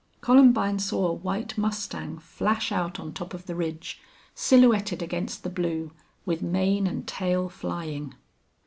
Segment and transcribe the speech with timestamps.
[0.19, 4.01] Columbine saw a white mustang flash out on top of the ridge,
[4.33, 5.91] silhouetted against the blue,
[6.25, 8.15] with mane and tail flying.